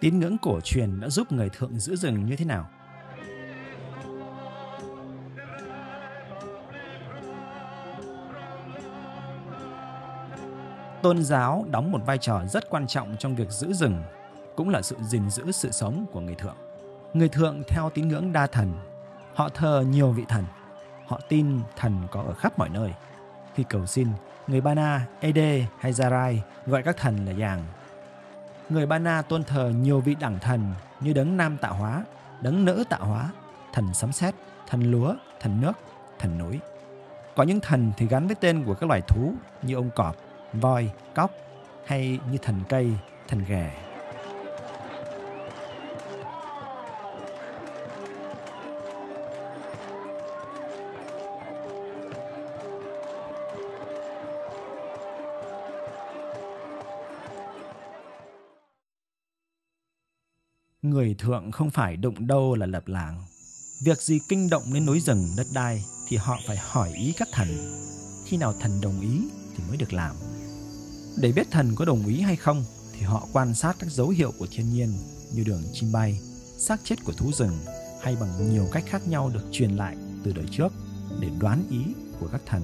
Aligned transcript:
tín 0.00 0.18
ngưỡng 0.18 0.38
cổ 0.38 0.60
truyền 0.60 1.00
đã 1.00 1.08
giúp 1.08 1.32
người 1.32 1.48
thượng 1.48 1.78
giữ 1.78 1.96
rừng 1.96 2.26
như 2.26 2.36
thế 2.36 2.44
nào? 2.44 2.68
Tôn 11.02 11.22
giáo 11.22 11.64
đóng 11.70 11.92
một 11.92 12.00
vai 12.06 12.18
trò 12.18 12.42
rất 12.46 12.70
quan 12.70 12.86
trọng 12.86 13.16
trong 13.18 13.36
việc 13.36 13.50
giữ 13.50 13.72
rừng, 13.72 14.02
cũng 14.56 14.68
là 14.68 14.82
sự 14.82 14.96
gìn 15.02 15.30
giữ 15.30 15.52
sự 15.52 15.70
sống 15.70 16.06
của 16.12 16.20
người 16.20 16.34
thượng. 16.34 16.56
Người 17.14 17.28
thượng 17.28 17.62
theo 17.68 17.90
tín 17.90 18.08
ngưỡng 18.08 18.32
đa 18.32 18.46
thần, 18.46 18.72
họ 19.34 19.48
thờ 19.48 19.84
nhiều 19.88 20.12
vị 20.12 20.24
thần. 20.28 20.44
Họ 21.06 21.20
tin 21.28 21.60
thần 21.76 22.02
có 22.10 22.22
ở 22.22 22.34
khắp 22.34 22.58
mọi 22.58 22.68
nơi. 22.68 22.92
Khi 23.54 23.64
cầu 23.68 23.86
xin, 23.86 24.08
người 24.46 24.60
Bana, 24.60 25.06
Ede 25.20 25.66
hay 25.78 25.92
Zarai 25.92 26.38
gọi 26.66 26.82
các 26.82 26.96
thần 26.96 27.26
là 27.26 27.32
Giàng. 27.32 27.64
Người 28.70 28.86
Ba 28.86 28.98
Na 28.98 29.22
tôn 29.22 29.44
thờ 29.44 29.72
nhiều 29.76 30.00
vị 30.00 30.16
đẳng 30.20 30.38
thần 30.38 30.74
như 31.00 31.12
đấng 31.12 31.36
nam 31.36 31.56
tạo 31.56 31.74
hóa, 31.74 32.04
đấng 32.40 32.64
nữ 32.64 32.84
tạo 32.88 33.04
hóa, 33.04 33.30
thần 33.72 33.94
sấm 33.94 34.12
sét, 34.12 34.34
thần 34.66 34.90
lúa, 34.90 35.14
thần 35.40 35.60
nước, 35.60 35.72
thần 36.18 36.38
núi. 36.38 36.58
Có 37.36 37.42
những 37.42 37.60
thần 37.60 37.92
thì 37.96 38.06
gắn 38.06 38.26
với 38.26 38.36
tên 38.40 38.64
của 38.64 38.74
các 38.74 38.86
loài 38.86 39.00
thú 39.08 39.32
như 39.62 39.74
ông 39.74 39.90
cọp, 39.90 40.16
voi, 40.52 40.90
cóc 41.14 41.30
hay 41.86 42.18
như 42.30 42.38
thần 42.38 42.60
cây, 42.68 42.92
thần 43.28 43.44
ghẻ. 43.48 43.89
Người 60.82 61.14
thượng 61.18 61.52
không 61.52 61.70
phải 61.70 61.96
đụng 61.96 62.26
đâu 62.26 62.54
là 62.54 62.66
lập 62.66 62.88
làng. 62.88 63.24
Việc 63.80 64.02
gì 64.02 64.20
kinh 64.28 64.50
động 64.50 64.62
đến 64.74 64.86
núi 64.86 65.00
rừng 65.00 65.28
đất 65.36 65.46
đai 65.54 65.84
thì 66.08 66.16
họ 66.16 66.38
phải 66.46 66.56
hỏi 66.56 66.92
ý 66.92 67.12
các 67.16 67.28
thần. 67.32 67.48
Khi 68.26 68.36
nào 68.36 68.54
thần 68.60 68.80
đồng 68.80 69.00
ý 69.00 69.28
thì 69.56 69.64
mới 69.68 69.76
được 69.76 69.92
làm. 69.92 70.16
Để 71.16 71.32
biết 71.32 71.50
thần 71.50 71.74
có 71.74 71.84
đồng 71.84 72.06
ý 72.06 72.20
hay 72.20 72.36
không 72.36 72.64
thì 72.92 73.00
họ 73.00 73.28
quan 73.32 73.54
sát 73.54 73.76
các 73.78 73.90
dấu 73.90 74.08
hiệu 74.08 74.32
của 74.38 74.46
thiên 74.50 74.72
nhiên 74.72 74.92
như 75.34 75.44
đường 75.44 75.62
chim 75.72 75.92
bay, 75.92 76.20
xác 76.58 76.80
chết 76.84 77.04
của 77.04 77.12
thú 77.12 77.32
rừng 77.32 77.58
hay 78.02 78.16
bằng 78.20 78.52
nhiều 78.52 78.68
cách 78.72 78.84
khác 78.86 79.08
nhau 79.08 79.30
được 79.34 79.44
truyền 79.52 79.70
lại 79.70 79.96
từ 80.24 80.32
đời 80.32 80.46
trước 80.50 80.72
để 81.20 81.28
đoán 81.38 81.64
ý 81.70 81.94
của 82.20 82.28
các 82.32 82.40
thần. 82.46 82.62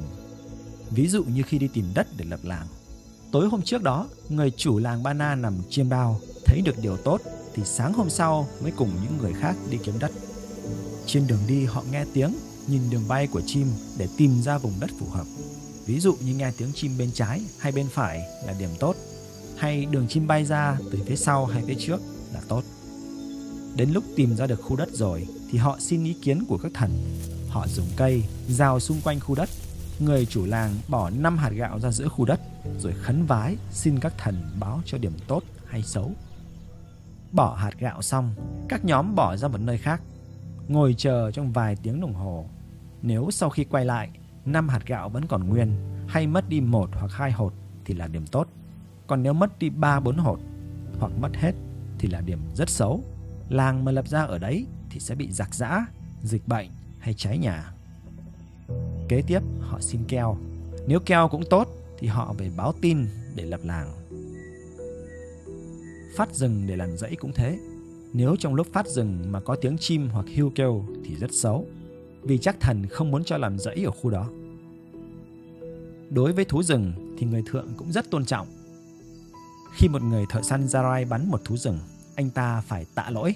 Ví 0.90 1.08
dụ 1.08 1.24
như 1.24 1.42
khi 1.42 1.58
đi 1.58 1.68
tìm 1.68 1.86
đất 1.94 2.06
để 2.16 2.24
lập 2.24 2.40
làng. 2.42 2.66
Tối 3.32 3.48
hôm 3.48 3.62
trước 3.62 3.82
đó, 3.82 4.08
người 4.28 4.50
chủ 4.56 4.78
làng 4.78 5.02
Bana 5.02 5.34
nằm 5.34 5.54
chiêm 5.70 5.88
bao, 5.88 6.20
thấy 6.44 6.60
được 6.64 6.76
điều 6.82 6.96
tốt 6.96 7.20
thì 7.56 7.62
sáng 7.64 7.92
hôm 7.92 8.10
sau 8.10 8.48
mới 8.62 8.72
cùng 8.76 8.90
những 9.02 9.18
người 9.18 9.32
khác 9.32 9.56
đi 9.70 9.78
kiếm 9.84 9.98
đất. 9.98 10.10
Trên 11.06 11.26
đường 11.26 11.40
đi 11.48 11.64
họ 11.64 11.82
nghe 11.90 12.04
tiếng, 12.12 12.34
nhìn 12.66 12.90
đường 12.90 13.08
bay 13.08 13.26
của 13.26 13.40
chim 13.46 13.66
để 13.98 14.08
tìm 14.16 14.42
ra 14.42 14.58
vùng 14.58 14.80
đất 14.80 14.90
phù 14.98 15.06
hợp. 15.06 15.26
Ví 15.86 16.00
dụ 16.00 16.14
như 16.20 16.34
nghe 16.34 16.52
tiếng 16.58 16.72
chim 16.74 16.92
bên 16.98 17.10
trái 17.14 17.42
hay 17.58 17.72
bên 17.72 17.86
phải 17.88 18.22
là 18.46 18.54
điểm 18.58 18.70
tốt, 18.80 18.96
hay 19.56 19.86
đường 19.86 20.08
chim 20.08 20.26
bay 20.26 20.44
ra 20.44 20.78
từ 20.92 20.98
phía 21.06 21.16
sau 21.16 21.46
hay 21.46 21.62
phía 21.66 21.74
trước 21.78 22.00
là 22.32 22.40
tốt. 22.48 22.62
Đến 23.76 23.90
lúc 23.90 24.04
tìm 24.16 24.36
ra 24.36 24.46
được 24.46 24.62
khu 24.62 24.76
đất 24.76 24.88
rồi 24.92 25.26
thì 25.50 25.58
họ 25.58 25.78
xin 25.80 26.04
ý 26.04 26.12
kiến 26.22 26.44
của 26.48 26.58
các 26.58 26.72
thần. 26.74 26.90
Họ 27.48 27.66
dùng 27.68 27.86
cây 27.96 28.24
rào 28.48 28.80
xung 28.80 29.00
quanh 29.00 29.20
khu 29.20 29.34
đất. 29.34 29.48
Người 29.98 30.26
chủ 30.26 30.46
làng 30.46 30.74
bỏ 30.88 31.10
5 31.10 31.38
hạt 31.38 31.50
gạo 31.50 31.80
ra 31.80 31.90
giữa 31.90 32.08
khu 32.08 32.24
đất 32.24 32.40
rồi 32.80 32.92
khấn 33.02 33.26
vái 33.26 33.56
xin 33.72 33.98
các 34.00 34.12
thần 34.18 34.50
báo 34.60 34.82
cho 34.86 34.98
điểm 34.98 35.12
tốt 35.28 35.42
hay 35.66 35.82
xấu. 35.82 36.12
Bỏ 37.32 37.54
hạt 37.54 37.78
gạo 37.78 38.02
xong, 38.02 38.34
các 38.68 38.84
nhóm 38.84 39.14
bỏ 39.14 39.36
ra 39.36 39.48
một 39.48 39.60
nơi 39.60 39.78
khác, 39.78 40.02
ngồi 40.68 40.94
chờ 40.98 41.30
trong 41.30 41.52
vài 41.52 41.76
tiếng 41.76 42.00
đồng 42.00 42.14
hồ. 42.14 42.46
Nếu 43.02 43.30
sau 43.30 43.50
khi 43.50 43.64
quay 43.64 43.84
lại, 43.84 44.10
năm 44.44 44.68
hạt 44.68 44.86
gạo 44.86 45.08
vẫn 45.08 45.26
còn 45.26 45.48
nguyên 45.48 45.72
hay 46.08 46.26
mất 46.26 46.48
đi 46.48 46.60
một 46.60 46.90
hoặc 46.92 47.12
hai 47.12 47.32
hột 47.32 47.52
thì 47.84 47.94
là 47.94 48.06
điểm 48.06 48.26
tốt. 48.26 48.48
Còn 49.06 49.22
nếu 49.22 49.32
mất 49.32 49.58
đi 49.58 49.70
ba 49.70 50.00
bốn 50.00 50.16
hột 50.16 50.38
hoặc 50.98 51.12
mất 51.20 51.36
hết 51.36 51.52
thì 51.98 52.08
là 52.08 52.20
điểm 52.20 52.40
rất 52.54 52.70
xấu. 52.70 53.00
Làng 53.48 53.84
mà 53.84 53.92
lập 53.92 54.08
ra 54.08 54.22
ở 54.22 54.38
đấy 54.38 54.66
thì 54.90 55.00
sẽ 55.00 55.14
bị 55.14 55.32
giặc 55.32 55.54
giã, 55.54 55.86
dịch 56.22 56.48
bệnh 56.48 56.68
hay 56.98 57.14
cháy 57.14 57.38
nhà. 57.38 57.72
Kế 59.08 59.22
tiếp 59.26 59.42
họ 59.60 59.80
xin 59.80 60.04
keo. 60.08 60.36
Nếu 60.86 61.00
keo 61.00 61.28
cũng 61.28 61.44
tốt 61.50 61.68
thì 61.98 62.06
họ 62.06 62.32
về 62.38 62.50
báo 62.56 62.72
tin 62.80 63.06
để 63.34 63.44
lập 63.44 63.60
làng. 63.64 64.05
Phát 66.16 66.34
rừng 66.34 66.66
để 66.66 66.76
làm 66.76 66.96
rẫy 66.96 67.16
cũng 67.16 67.32
thế. 67.32 67.58
Nếu 68.12 68.36
trong 68.38 68.54
lúc 68.54 68.66
phát 68.72 68.88
rừng 68.88 69.32
mà 69.32 69.40
có 69.40 69.56
tiếng 69.56 69.78
chim 69.78 70.08
hoặc 70.08 70.26
hưu 70.34 70.50
kêu 70.54 70.84
thì 71.04 71.16
rất 71.16 71.30
xấu, 71.32 71.66
vì 72.22 72.38
chắc 72.38 72.60
thần 72.60 72.86
không 72.86 73.10
muốn 73.10 73.24
cho 73.24 73.36
làm 73.36 73.58
rẫy 73.58 73.84
ở 73.84 73.90
khu 73.90 74.10
đó. 74.10 74.30
Đối 76.10 76.32
với 76.32 76.44
thú 76.44 76.62
rừng 76.62 77.16
thì 77.18 77.26
người 77.26 77.42
thượng 77.46 77.68
cũng 77.76 77.92
rất 77.92 78.10
tôn 78.10 78.24
trọng. 78.24 78.48
Khi 79.74 79.88
một 79.88 80.02
người 80.02 80.24
thợ 80.28 80.42
săn 80.42 80.66
Zarai 80.66 81.08
bắn 81.08 81.28
một 81.28 81.40
thú 81.44 81.56
rừng, 81.56 81.78
anh 82.14 82.30
ta 82.30 82.60
phải 82.60 82.86
tạ 82.94 83.10
lỗi. 83.10 83.34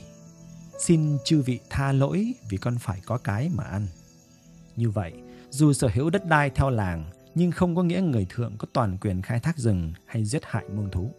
Xin 0.78 1.18
chư 1.24 1.42
vị 1.42 1.58
tha 1.70 1.92
lỗi 1.92 2.34
vì 2.50 2.56
con 2.56 2.78
phải 2.80 3.00
có 3.06 3.18
cái 3.18 3.50
mà 3.54 3.64
ăn. 3.64 3.86
Như 4.76 4.91
vậy, 4.91 5.12
dù 5.50 5.72
sở 5.72 5.88
hữu 5.94 6.10
đất 6.10 6.26
đai 6.26 6.50
theo 6.50 6.70
làng, 6.70 7.10
nhưng 7.34 7.52
không 7.52 7.76
có 7.76 7.82
nghĩa 7.82 8.00
người 8.00 8.26
thượng 8.30 8.56
có 8.58 8.66
toàn 8.72 8.98
quyền 9.00 9.22
khai 9.22 9.41
thác 9.41 9.58
rừng 9.58 9.92
hay 10.06 10.24
giết 10.24 10.42
hại 10.44 10.64
muông 10.68 10.91
thú. 10.91 11.10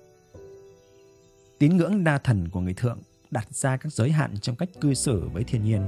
Tín 1.62 1.78
ngưỡng 1.78 2.04
đa 2.04 2.18
thần 2.18 2.50
của 2.50 2.60
người 2.60 2.74
thượng 2.74 2.98
đặt 3.32 3.48
ra 3.52 3.78
các 3.78 3.94
giới 3.94 4.12
hạn 4.12 4.38
trong 4.42 4.56
cách 4.56 4.70
cư 4.82 4.94
xử 4.94 5.30
với 5.34 5.44
thiên 5.44 5.64
nhiên. 5.64 5.82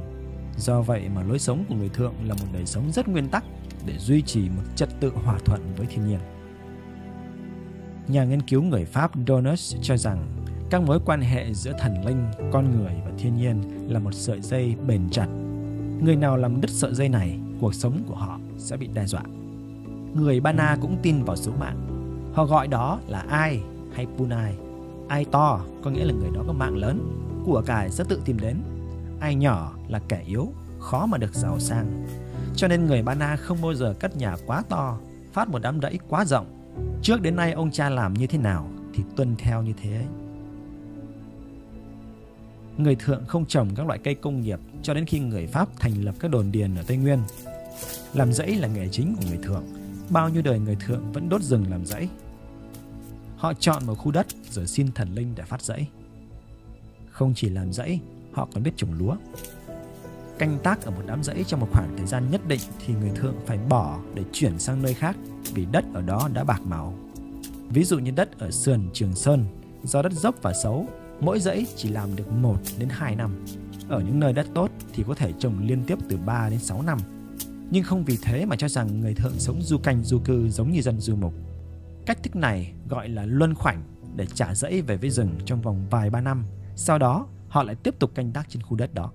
Do 0.58 0.82
vậy 0.82 1.10
mà 1.16 1.24
lối 1.24 1.40
sống 1.40 1.66
của 1.70 1.76
người 1.76 1.90
thượng 1.90 2.14
là 2.28 2.34
một 2.34 2.46
đời 2.54 2.66
sống 2.66 2.92
rất 2.92 3.08
nguyên 3.08 3.30
tắc 3.30 3.44
để 3.86 3.98
duy 3.98 4.22
trì 4.22 4.50
một 4.50 4.64
trật 4.76 4.90
tự 5.00 5.10
hòa 5.10 5.40
thuận 5.46 5.62
với 5.78 5.88
thiên 5.88 6.08
nhiên. 6.08 6.20
Nhà 8.08 8.24
nghiên 8.24 8.42
cứu 8.42 8.64
người 8.64 8.86
Pháp 8.86 9.12
Donus 9.28 9.76
cho 9.82 9.98
rằng 9.98 10.28
các 10.70 10.82
mối 10.82 11.00
quan 11.06 11.22
hệ 11.22 11.54
giữa 11.54 11.74
thần 11.80 12.06
linh, 12.06 12.26
con 12.52 12.72
người 12.72 12.94
và 13.06 13.12
thiên 13.18 13.36
nhiên 13.36 13.88
là 13.94 14.00
một 14.00 14.14
sợi 14.14 14.42
dây 14.42 14.76
bền 14.88 15.10
chặt. 15.12 15.28
Người 16.02 16.16
nào 16.16 16.38
làm 16.38 16.62
đứt 16.62 16.70
sợi 16.72 16.94
dây 16.94 17.10
này, 17.10 17.40
cuộc 17.62 17.76
sống 17.76 18.04
của 18.08 18.16
họ 18.16 18.40
sẽ 18.58 18.78
bị 18.78 18.88
đe 18.94 19.06
dọa. 19.06 19.24
Người 20.16 20.40
Bana 20.40 20.78
cũng 20.82 20.98
tin 21.04 21.24
vào 21.24 21.36
số 21.36 21.52
mạng. 21.60 21.78
Họ 22.34 22.46
gọi 22.46 22.68
đó 22.68 23.00
là 23.08 23.20
ai 23.20 23.62
hay 23.96 24.08
punai 24.18 24.56
Ai 25.08 25.26
to 25.26 25.62
có 25.84 25.92
nghĩa 25.92 26.06
là 26.06 26.14
người 26.14 26.30
đó 26.34 26.44
có 26.48 26.54
mạng 26.54 26.78
lớn, 26.78 27.24
của 27.46 27.64
cải 27.66 27.92
sẽ 27.92 28.04
tự 28.10 28.22
tìm 28.26 28.40
đến. 28.40 28.58
Ai 29.20 29.36
nhỏ 29.36 29.74
là 29.88 30.00
kẻ 30.08 30.24
yếu, 30.28 30.54
khó 30.80 31.06
mà 31.06 31.18
được 31.18 31.34
giàu 31.34 31.60
sang. 31.60 32.08
Cho 32.56 32.68
nên 32.68 32.86
người 32.86 33.04
Ba 33.04 33.14
Na 33.14 33.36
không 33.36 33.62
bao 33.62 33.74
giờ 33.74 33.96
cất 34.00 34.18
nhà 34.18 34.36
quá 34.46 34.64
to, 34.70 34.98
phát 35.34 35.50
một 35.50 35.60
đám 35.62 35.80
rẫy 35.82 36.00
quá 36.10 36.26
rộng. 36.26 36.46
Trước 37.02 37.22
đến 37.22 37.36
nay 37.36 37.52
ông 37.52 37.72
cha 37.72 37.90
làm 37.90 38.14
như 38.14 38.28
thế 38.28 38.38
nào 38.38 38.70
thì 38.94 39.04
tuân 39.16 39.36
theo 39.38 39.62
như 39.62 39.74
thế 39.82 39.96
ấy. 39.96 40.06
Người 42.78 42.96
thượng 42.96 43.26
không 43.26 43.46
trồng 43.46 43.76
các 43.76 43.88
loại 43.88 44.00
cây 44.04 44.16
công 44.16 44.42
nghiệp 44.42 44.60
cho 44.84 44.94
đến 44.94 45.06
khi 45.06 45.20
người 45.20 45.48
Pháp 45.48 45.68
thành 45.80 45.94
lập 46.04 46.16
các 46.20 46.32
đồn 46.32 46.52
điền 46.52 46.76
ở 46.76 46.84
Tây 46.88 46.98
Nguyên. 46.98 47.20
Làm 48.14 48.34
rẫy 48.34 48.56
là 48.56 48.68
nghề 48.68 48.88
chính 48.88 49.16
của 49.16 49.28
người 49.30 49.40
thượng. 49.44 49.64
Bao 50.10 50.30
nhiêu 50.30 50.42
đời 50.42 50.60
người 50.60 50.78
thượng 50.86 51.12
vẫn 51.12 51.30
đốt 51.30 51.42
rừng 51.42 51.66
làm 51.70 51.86
rẫy. 51.86 52.10
Họ 53.44 53.54
chọn 53.54 53.86
một 53.86 53.96
khu 53.96 54.12
đất 54.12 54.28
rồi 54.52 54.68
xin 54.68 54.92
thần 54.92 55.16
linh 55.16 55.34
để 55.36 55.44
phát 55.44 55.62
rẫy. 55.62 55.88
Không 57.12 57.34
chỉ 57.36 57.50
làm 57.50 57.74
rẫy, 57.74 58.00
họ 58.34 58.48
còn 58.54 58.64
biết 58.64 58.72
trồng 58.76 58.94
lúa. 59.00 59.16
Canh 60.40 60.60
tác 60.64 60.82
ở 60.82 60.92
một 60.92 61.02
đám 61.06 61.24
rẫy 61.24 61.44
trong 61.48 61.60
một 61.60 61.68
khoảng 61.72 61.98
thời 61.98 62.08
gian 62.08 62.32
nhất 62.32 62.48
định 62.48 62.60
thì 62.86 62.94
người 62.94 63.10
thượng 63.10 63.36
phải 63.46 63.58
bỏ 63.58 64.00
để 64.14 64.24
chuyển 64.34 64.60
sang 64.60 64.82
nơi 64.82 64.94
khác 64.94 65.16
vì 65.54 65.66
đất 65.72 65.86
ở 65.94 66.02
đó 66.02 66.30
đã 66.34 66.44
bạc 66.44 66.62
màu. 66.62 66.94
Ví 67.70 67.84
dụ 67.84 68.00
như 68.00 68.12
đất 68.12 68.40
ở 68.40 68.52
sườn 68.52 68.90
Trường 68.94 69.16
Sơn, 69.16 69.46
do 69.84 70.02
đất 70.02 70.12
dốc 70.12 70.36
và 70.42 70.54
xấu, 70.64 70.88
mỗi 71.20 71.40
rẫy 71.40 71.68
chỉ 71.76 71.90
làm 71.90 72.16
được 72.16 72.32
1 72.32 72.58
đến 72.78 72.90
2 72.92 73.16
năm. 73.16 73.46
Ở 73.90 74.00
những 74.00 74.20
nơi 74.20 74.34
đất 74.34 74.48
tốt 74.54 74.72
thì 74.94 75.04
có 75.08 75.16
thể 75.16 75.34
trồng 75.40 75.68
liên 75.68 75.84
tiếp 75.88 75.98
từ 76.10 76.18
3 76.18 76.50
đến 76.50 76.60
6 76.60 76.82
năm. 76.82 76.98
Nhưng 77.72 77.84
không 77.84 78.04
vì 78.04 78.18
thế 78.22 78.46
mà 78.46 78.56
cho 78.56 78.68
rằng 78.68 79.02
người 79.02 79.14
thượng 79.14 79.40
sống 79.40 79.62
du 79.62 79.78
canh 79.78 80.04
du 80.04 80.20
cư 80.20 80.50
giống 80.50 80.72
như 80.72 80.82
dân 80.82 81.00
du 81.00 81.16
mục. 81.16 81.34
Cách 82.06 82.24
thức 82.24 82.36
này 82.36 82.74
gọi 82.90 83.10
là 83.10 83.26
luân 83.26 83.56
khoảnh 83.56 83.84
để 84.16 84.26
trả 84.26 84.56
dẫy 84.56 84.82
về 84.82 84.98
với 84.98 85.10
rừng 85.10 85.30
trong 85.46 85.62
vòng 85.62 85.88
vài 85.90 86.10
ba 86.10 86.22
năm. 86.22 86.46
Sau 86.76 87.00
đó, 87.00 87.28
họ 87.50 87.64
lại 87.64 87.76
tiếp 87.76 87.96
tục 88.00 88.16
canh 88.16 88.32
tác 88.32 88.50
trên 88.50 88.64
khu 88.64 88.78
đất 88.78 88.94
đó. 88.94 89.12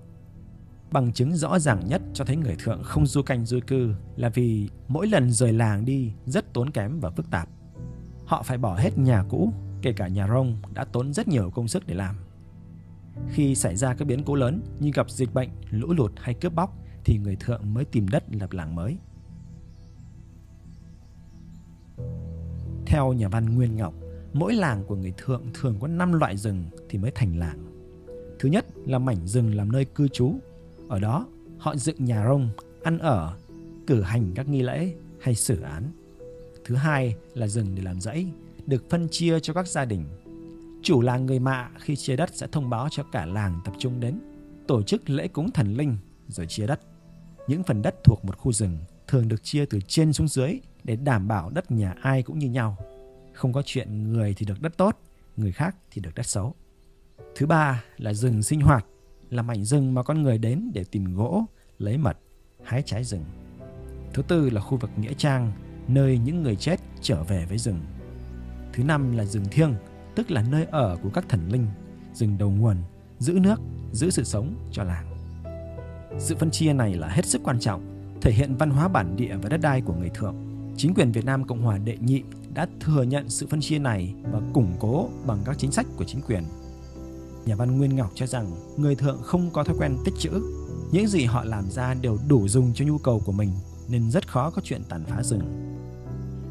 Bằng 0.91 1.13
chứng 1.13 1.35
rõ 1.35 1.59
ràng 1.59 1.87
nhất 1.87 2.01
cho 2.13 2.25
thấy 2.25 2.35
người 2.35 2.55
thượng 2.55 2.83
không 2.83 3.05
du 3.05 3.21
canh 3.21 3.45
du 3.45 3.59
cư 3.67 3.95
là 4.15 4.29
vì 4.29 4.69
mỗi 4.87 5.07
lần 5.07 5.31
rời 5.31 5.53
làng 5.53 5.85
đi 5.85 6.13
rất 6.25 6.53
tốn 6.53 6.69
kém 6.69 6.99
và 6.99 7.09
phức 7.09 7.31
tạp. 7.31 7.49
Họ 8.25 8.43
phải 8.43 8.57
bỏ 8.57 8.75
hết 8.75 8.97
nhà 8.97 9.23
cũ, 9.29 9.53
kể 9.81 9.93
cả 9.93 10.07
nhà 10.07 10.27
rông 10.27 10.61
đã 10.73 10.85
tốn 10.85 11.13
rất 11.13 11.27
nhiều 11.27 11.49
công 11.49 11.67
sức 11.67 11.87
để 11.87 11.95
làm. 11.95 12.15
Khi 13.29 13.55
xảy 13.55 13.75
ra 13.75 13.93
các 13.93 14.05
biến 14.05 14.23
cố 14.23 14.35
lớn 14.35 14.61
như 14.79 14.91
gặp 14.93 15.09
dịch 15.09 15.33
bệnh, 15.33 15.49
lũ 15.69 15.93
lụt 15.93 16.11
hay 16.17 16.33
cướp 16.33 16.53
bóc 16.53 16.77
thì 17.05 17.17
người 17.17 17.35
thượng 17.35 17.73
mới 17.73 17.85
tìm 17.85 18.07
đất 18.07 18.23
lập 18.29 18.51
làng 18.51 18.75
mới. 18.75 18.97
Theo 22.89 23.13
nhà 23.13 23.27
văn 23.27 23.55
Nguyên 23.55 23.75
Ngọc, 23.75 23.93
mỗi 24.33 24.53
làng 24.53 24.83
của 24.87 24.95
người 24.95 25.13
thượng 25.17 25.43
thường 25.53 25.77
có 25.79 25.87
5 25.87 26.13
loại 26.13 26.37
rừng 26.37 26.63
thì 26.89 26.97
mới 26.97 27.11
thành 27.15 27.39
làng. 27.39 27.59
Thứ 28.39 28.49
nhất 28.49 28.65
là 28.85 28.99
mảnh 28.99 29.27
rừng 29.27 29.55
làm 29.55 29.71
nơi 29.71 29.85
cư 29.85 30.07
trú. 30.07 30.33
Ở 30.87 30.99
đó, 30.99 31.27
họ 31.57 31.75
dựng 31.75 32.05
nhà 32.05 32.25
rông, 32.27 32.49
ăn 32.83 32.99
ở, 32.99 33.37
cử 33.87 34.01
hành 34.01 34.31
các 34.35 34.47
nghi 34.47 34.61
lễ 34.61 34.93
hay 35.21 35.35
xử 35.35 35.61
án. 35.61 35.83
Thứ 36.65 36.75
hai 36.75 37.15
là 37.33 37.47
rừng 37.47 37.75
để 37.75 37.83
làm 37.83 38.01
rẫy, 38.01 38.27
được 38.65 38.89
phân 38.89 39.07
chia 39.11 39.39
cho 39.39 39.53
các 39.53 39.67
gia 39.67 39.85
đình. 39.85 40.05
Chủ 40.83 41.01
làng 41.01 41.25
người 41.25 41.39
mạ 41.39 41.69
khi 41.79 41.95
chia 41.95 42.15
đất 42.15 42.29
sẽ 42.33 42.47
thông 42.51 42.69
báo 42.69 42.87
cho 42.91 43.03
cả 43.03 43.25
làng 43.25 43.59
tập 43.65 43.73
trung 43.77 43.99
đến, 43.99 44.19
tổ 44.67 44.81
chức 44.81 45.09
lễ 45.09 45.27
cúng 45.27 45.51
thần 45.51 45.73
linh 45.73 45.97
rồi 46.27 46.47
chia 46.47 46.67
đất. 46.67 46.79
Những 47.47 47.63
phần 47.63 47.81
đất 47.81 47.95
thuộc 48.03 48.25
một 48.25 48.37
khu 48.37 48.51
rừng 48.51 48.77
thường 49.09 49.27
được 49.27 49.43
chia 49.43 49.65
từ 49.65 49.79
trên 49.87 50.13
xuống 50.13 50.27
dưới 50.27 50.59
để 50.83 50.95
đảm 50.95 51.27
bảo 51.27 51.49
đất 51.49 51.71
nhà 51.71 51.95
ai 52.01 52.23
cũng 52.23 52.39
như 52.39 52.49
nhau. 52.49 52.77
Không 53.33 53.53
có 53.53 53.61
chuyện 53.65 54.13
người 54.13 54.33
thì 54.37 54.45
được 54.45 54.61
đất 54.61 54.77
tốt, 54.77 54.99
người 55.37 55.51
khác 55.51 55.75
thì 55.91 56.01
được 56.01 56.15
đất 56.15 56.25
xấu. 56.25 56.55
Thứ 57.35 57.45
ba 57.45 57.83
là 57.97 58.13
rừng 58.13 58.43
sinh 58.43 58.61
hoạt, 58.61 58.85
là 59.29 59.41
mảnh 59.41 59.65
rừng 59.65 59.93
mà 59.93 60.03
con 60.03 60.23
người 60.23 60.37
đến 60.37 60.71
để 60.73 60.83
tìm 60.91 61.15
gỗ, 61.15 61.45
lấy 61.79 61.97
mật, 61.97 62.17
hái 62.63 62.81
trái 62.81 63.03
rừng. 63.03 63.25
Thứ 64.13 64.21
tư 64.21 64.49
là 64.49 64.61
khu 64.61 64.77
vực 64.77 64.91
nghĩa 64.97 65.13
trang, 65.13 65.51
nơi 65.87 66.17
những 66.17 66.43
người 66.43 66.55
chết 66.55 66.79
trở 67.01 67.23
về 67.23 67.45
với 67.45 67.57
rừng. 67.57 67.79
Thứ 68.73 68.83
năm 68.83 69.17
là 69.17 69.25
rừng 69.25 69.45
thiêng, 69.51 69.73
tức 70.15 70.31
là 70.31 70.43
nơi 70.43 70.65
ở 70.65 70.97
của 71.03 71.09
các 71.09 71.29
thần 71.29 71.49
linh, 71.51 71.67
rừng 72.13 72.37
đầu 72.37 72.49
nguồn, 72.49 72.77
giữ 73.19 73.33
nước, 73.33 73.59
giữ 73.91 74.09
sự 74.09 74.23
sống 74.23 74.55
cho 74.71 74.83
làng. 74.83 75.15
Sự 76.19 76.35
phân 76.35 76.51
chia 76.51 76.73
này 76.73 76.95
là 76.95 77.07
hết 77.07 77.25
sức 77.25 77.41
quan 77.43 77.59
trọng, 77.59 77.98
thể 78.21 78.31
hiện 78.31 78.55
văn 78.55 78.69
hóa 78.69 78.87
bản 78.87 79.15
địa 79.15 79.35
và 79.41 79.49
đất 79.49 79.61
đai 79.61 79.81
của 79.81 79.93
người 79.93 80.09
thượng. 80.09 80.35
Chính 80.77 80.93
quyền 80.93 81.11
Việt 81.11 81.25
Nam 81.25 81.47
Cộng 81.47 81.61
hòa 81.61 81.77
đệ 81.77 81.97
nhị 81.97 82.23
đã 82.53 82.67
thừa 82.79 83.03
nhận 83.03 83.29
sự 83.29 83.47
phân 83.47 83.61
chia 83.61 83.79
này 83.79 84.13
và 84.31 84.41
củng 84.53 84.73
cố 84.79 85.09
bằng 85.27 85.39
các 85.45 85.57
chính 85.57 85.71
sách 85.71 85.85
của 85.97 86.03
chính 86.03 86.21
quyền. 86.21 86.43
Nhà 87.45 87.55
văn 87.55 87.77
Nguyên 87.77 87.95
Ngọc 87.95 88.11
cho 88.15 88.25
rằng 88.27 88.51
người 88.77 88.95
thượng 88.95 89.21
không 89.23 89.49
có 89.51 89.63
thói 89.63 89.75
quen 89.79 89.97
tích 90.05 90.13
trữ, 90.19 90.31
những 90.91 91.07
gì 91.07 91.25
họ 91.25 91.43
làm 91.43 91.69
ra 91.69 91.93
đều 91.93 92.17
đủ 92.27 92.47
dùng 92.47 92.73
cho 92.73 92.85
nhu 92.85 92.97
cầu 92.97 93.21
của 93.25 93.31
mình 93.31 93.51
nên 93.89 94.11
rất 94.11 94.27
khó 94.27 94.49
có 94.49 94.61
chuyện 94.65 94.81
tàn 94.89 95.03
phá 95.05 95.23
rừng. 95.23 95.41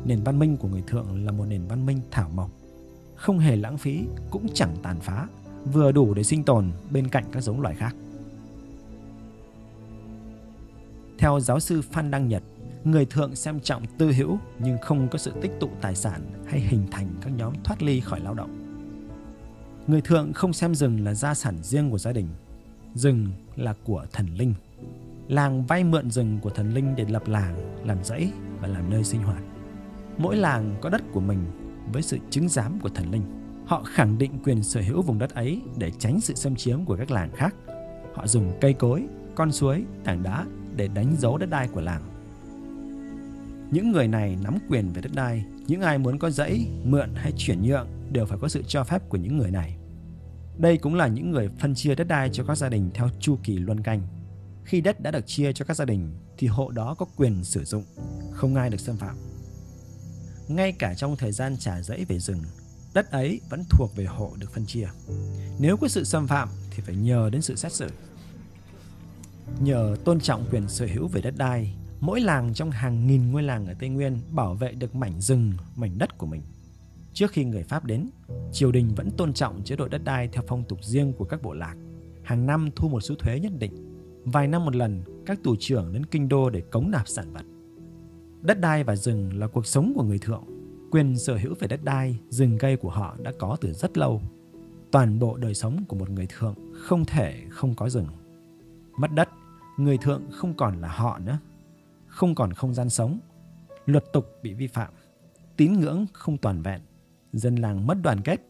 Nền 0.04 0.22
văn 0.22 0.38
minh 0.38 0.56
của 0.56 0.68
người 0.68 0.82
thượng 0.86 1.26
là 1.26 1.32
một 1.32 1.44
nền 1.44 1.66
văn 1.68 1.86
minh 1.86 2.00
thảo 2.10 2.30
mộc, 2.34 2.50
không 3.14 3.38
hề 3.38 3.56
lãng 3.56 3.78
phí 3.78 4.04
cũng 4.30 4.46
chẳng 4.54 4.76
tàn 4.82 5.00
phá, 5.00 5.26
vừa 5.72 5.92
đủ 5.92 6.14
để 6.14 6.22
sinh 6.22 6.44
tồn 6.44 6.70
bên 6.90 7.08
cạnh 7.08 7.24
các 7.32 7.40
giống 7.40 7.60
loài 7.60 7.74
khác. 7.74 7.94
Theo 11.18 11.40
giáo 11.40 11.60
sư 11.60 11.82
Phan 11.82 12.10
Đăng 12.10 12.28
Nhật, 12.28 12.42
người 12.84 13.04
thượng 13.04 13.36
xem 13.36 13.60
trọng 13.60 13.82
tư 13.98 14.12
hữu 14.12 14.38
nhưng 14.58 14.78
không 14.78 15.08
có 15.08 15.18
sự 15.18 15.32
tích 15.42 15.50
tụ 15.60 15.68
tài 15.80 15.94
sản 15.94 16.20
hay 16.46 16.60
hình 16.60 16.86
thành 16.90 17.08
các 17.20 17.30
nhóm 17.36 17.52
thoát 17.64 17.82
ly 17.82 18.00
khỏi 18.00 18.20
lao 18.20 18.34
động. 18.34 18.50
Người 19.86 20.00
thượng 20.00 20.32
không 20.32 20.52
xem 20.52 20.74
rừng 20.74 21.04
là 21.04 21.14
gia 21.14 21.34
sản 21.34 21.58
riêng 21.62 21.90
của 21.90 21.98
gia 21.98 22.12
đình. 22.12 22.28
Rừng 22.94 23.32
là 23.56 23.74
của 23.84 24.06
thần 24.12 24.26
linh. 24.34 24.54
Làng 25.28 25.66
vay 25.66 25.84
mượn 25.84 26.10
rừng 26.10 26.38
của 26.42 26.50
thần 26.50 26.74
linh 26.74 26.96
để 26.96 27.04
lập 27.08 27.28
làng, 27.28 27.86
làm 27.86 28.04
dãy 28.04 28.32
và 28.60 28.68
làm 28.68 28.90
nơi 28.90 29.04
sinh 29.04 29.22
hoạt. 29.22 29.42
Mỗi 30.18 30.36
làng 30.36 30.76
có 30.80 30.90
đất 30.90 31.02
của 31.12 31.20
mình 31.20 31.44
với 31.92 32.02
sự 32.02 32.18
chứng 32.30 32.48
giám 32.48 32.78
của 32.80 32.88
thần 32.88 33.10
linh. 33.10 33.22
Họ 33.66 33.82
khẳng 33.82 34.18
định 34.18 34.32
quyền 34.44 34.62
sở 34.62 34.80
hữu 34.80 35.02
vùng 35.02 35.18
đất 35.18 35.34
ấy 35.34 35.60
để 35.76 35.92
tránh 35.98 36.20
sự 36.20 36.34
xâm 36.34 36.56
chiếm 36.56 36.84
của 36.84 36.96
các 36.96 37.10
làng 37.10 37.30
khác. 37.32 37.54
Họ 38.14 38.26
dùng 38.26 38.52
cây 38.60 38.72
cối, 38.72 39.06
con 39.34 39.52
suối, 39.52 39.84
tảng 40.04 40.22
đá 40.22 40.46
để 40.78 40.88
đánh 40.88 41.16
dấu 41.18 41.38
đất 41.38 41.50
đai 41.50 41.68
của 41.68 41.80
làng. 41.80 42.02
Những 43.70 43.92
người 43.92 44.08
này 44.08 44.36
nắm 44.42 44.58
quyền 44.68 44.92
về 44.92 45.02
đất 45.02 45.12
đai, 45.14 45.44
những 45.66 45.80
ai 45.80 45.98
muốn 45.98 46.18
có 46.18 46.30
dãy, 46.30 46.66
mượn 46.84 47.14
hay 47.14 47.32
chuyển 47.36 47.62
nhượng 47.62 47.88
đều 48.12 48.26
phải 48.26 48.38
có 48.40 48.48
sự 48.48 48.62
cho 48.66 48.84
phép 48.84 49.08
của 49.08 49.16
những 49.16 49.38
người 49.38 49.50
này. 49.50 49.76
Đây 50.58 50.76
cũng 50.76 50.94
là 50.94 51.06
những 51.06 51.30
người 51.30 51.48
phân 51.58 51.74
chia 51.74 51.94
đất 51.94 52.08
đai 52.08 52.30
cho 52.32 52.44
các 52.44 52.58
gia 52.58 52.68
đình 52.68 52.90
theo 52.94 53.08
chu 53.20 53.38
kỳ 53.42 53.58
luân 53.58 53.82
canh. 53.82 54.02
Khi 54.64 54.80
đất 54.80 55.00
đã 55.00 55.10
được 55.10 55.26
chia 55.26 55.52
cho 55.52 55.64
các 55.64 55.76
gia 55.76 55.84
đình 55.84 56.10
thì 56.38 56.46
hộ 56.46 56.70
đó 56.70 56.94
có 56.98 57.06
quyền 57.16 57.44
sử 57.44 57.64
dụng, 57.64 57.84
không 58.32 58.54
ai 58.54 58.70
được 58.70 58.80
xâm 58.80 58.96
phạm. 58.96 59.16
Ngay 60.48 60.72
cả 60.72 60.94
trong 60.94 61.16
thời 61.16 61.32
gian 61.32 61.56
trả 61.58 61.82
dãy 61.82 62.04
về 62.04 62.18
rừng, 62.18 62.42
đất 62.94 63.10
ấy 63.10 63.40
vẫn 63.50 63.64
thuộc 63.70 63.96
về 63.96 64.04
hộ 64.04 64.32
được 64.38 64.52
phân 64.52 64.66
chia. 64.66 64.88
Nếu 65.58 65.76
có 65.76 65.88
sự 65.88 66.04
xâm 66.04 66.26
phạm 66.26 66.48
thì 66.70 66.82
phải 66.82 66.96
nhờ 66.96 67.30
đến 67.32 67.42
sự 67.42 67.56
xét 67.56 67.72
xử. 67.72 67.88
Nhờ 69.60 69.96
tôn 70.04 70.20
trọng 70.20 70.44
quyền 70.50 70.68
sở 70.68 70.86
hữu 70.94 71.08
về 71.08 71.20
đất 71.20 71.34
đai, 71.36 71.74
mỗi 72.00 72.20
làng 72.20 72.54
trong 72.54 72.70
hàng 72.70 73.06
nghìn 73.06 73.32
ngôi 73.32 73.42
làng 73.42 73.66
ở 73.66 73.74
Tây 73.78 73.88
Nguyên 73.88 74.20
bảo 74.30 74.54
vệ 74.54 74.72
được 74.72 74.94
mảnh 74.94 75.20
rừng, 75.20 75.52
mảnh 75.76 75.98
đất 75.98 76.18
của 76.18 76.26
mình. 76.26 76.42
Trước 77.12 77.30
khi 77.30 77.44
người 77.44 77.62
Pháp 77.62 77.84
đến, 77.84 78.10
triều 78.52 78.72
đình 78.72 78.94
vẫn 78.94 79.10
tôn 79.10 79.32
trọng 79.32 79.62
chế 79.64 79.76
độ 79.76 79.88
đất 79.88 80.04
đai 80.04 80.28
theo 80.28 80.42
phong 80.46 80.64
tục 80.64 80.84
riêng 80.84 81.12
của 81.12 81.24
các 81.24 81.42
bộ 81.42 81.52
lạc. 81.52 81.74
Hàng 82.22 82.46
năm 82.46 82.70
thu 82.76 82.88
một 82.88 83.00
số 83.00 83.14
thuế 83.14 83.40
nhất 83.40 83.52
định. 83.58 83.72
Vài 84.24 84.48
năm 84.48 84.64
một 84.64 84.76
lần, 84.76 85.02
các 85.26 85.42
tù 85.42 85.56
trưởng 85.58 85.92
đến 85.92 86.06
kinh 86.06 86.28
đô 86.28 86.50
để 86.50 86.60
cống 86.60 86.90
nạp 86.90 87.08
sản 87.08 87.32
vật. 87.32 87.44
Đất 88.40 88.60
đai 88.60 88.84
và 88.84 88.96
rừng 88.96 89.38
là 89.38 89.46
cuộc 89.46 89.66
sống 89.66 89.92
của 89.96 90.02
người 90.02 90.18
thượng. 90.18 90.44
Quyền 90.90 91.18
sở 91.18 91.36
hữu 91.36 91.54
về 91.60 91.68
đất 91.68 91.84
đai, 91.84 92.18
rừng 92.28 92.58
cây 92.58 92.76
của 92.76 92.90
họ 92.90 93.16
đã 93.22 93.32
có 93.38 93.56
từ 93.60 93.72
rất 93.72 93.98
lâu. 93.98 94.22
Toàn 94.90 95.18
bộ 95.18 95.36
đời 95.36 95.54
sống 95.54 95.84
của 95.88 95.96
một 95.96 96.10
người 96.10 96.26
thượng 96.38 96.54
không 96.74 97.04
thể 97.04 97.44
không 97.50 97.74
có 97.74 97.88
rừng. 97.88 98.06
Mất 98.98 99.12
đất, 99.14 99.28
người 99.78 99.98
thượng 99.98 100.22
không 100.32 100.54
còn 100.54 100.80
là 100.80 100.88
họ 100.88 101.18
nữa. 101.18 101.38
Không 102.06 102.34
còn 102.34 102.52
không 102.52 102.74
gian 102.74 102.90
sống. 102.90 103.18
Luật 103.86 104.04
tục 104.12 104.26
bị 104.42 104.54
vi 104.54 104.66
phạm. 104.66 104.92
Tín 105.56 105.72
ngưỡng 105.72 106.06
không 106.12 106.38
toàn 106.38 106.62
vẹn 106.62 106.80
dân 107.32 107.56
làng 107.56 107.86
mất 107.86 107.98
đoàn 108.02 108.20
kết, 108.24 108.40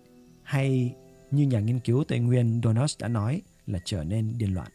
hay 0.42 0.94
như 1.30 1.46
nhà 1.46 1.60
nghiên 1.60 1.80
cứu 1.80 2.04
Tây 2.08 2.18
Nguyên 2.18 2.60
Donos 2.64 2.98
đã 3.00 3.08
nói 3.08 3.42
là 3.66 3.78
trở 3.84 4.04
nên 4.04 4.38
điên 4.38 4.54
loạn. 4.54 4.68